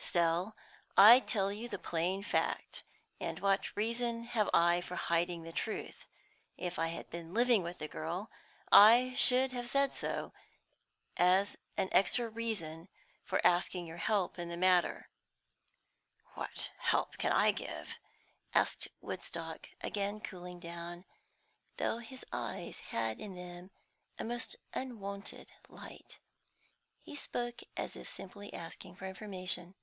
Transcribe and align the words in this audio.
Still, 0.00 0.56
I 0.96 1.20
tell 1.20 1.52
you 1.52 1.68
the 1.68 1.78
plain 1.78 2.22
fact; 2.22 2.82
and 3.20 3.40
what 3.40 3.76
reason 3.76 4.24
have 4.24 4.48
I 4.54 4.80
for 4.80 4.96
hiding 4.96 5.42
the 5.42 5.52
truth? 5.52 6.06
If 6.56 6.78
I 6.78 6.86
had 6.86 7.10
been 7.10 7.34
living 7.34 7.62
with 7.62 7.76
the 7.76 7.88
girl, 7.88 8.30
I 8.72 9.12
should 9.16 9.52
have 9.52 9.66
said 9.66 9.92
so, 9.92 10.32
as 11.18 11.58
an 11.76 11.90
extra 11.92 12.26
reason 12.30 12.88
for 13.22 13.46
asking 13.46 13.86
your 13.86 13.98
help 13.98 14.38
in 14.38 14.48
the 14.48 14.56
matter." 14.56 15.10
"What 16.32 16.70
help 16.78 17.18
can 17.18 17.32
I 17.32 17.50
give?" 17.50 17.98
asked 18.54 18.88
Woodstock, 19.02 19.68
again 19.82 20.20
cooling 20.22 20.58
down, 20.58 21.04
though 21.76 21.98
his 21.98 22.24
eyes 22.32 22.78
had 22.80 23.20
in 23.20 23.34
them 23.34 23.72
a 24.18 24.24
most 24.24 24.56
unwonted 24.72 25.52
light. 25.68 26.18
He 27.02 27.14
spoke 27.14 27.60
as 27.76 27.94
if 27.94 28.08
simply 28.08 28.54
asking 28.54 28.96
for 28.96 29.04
information. 29.04 29.74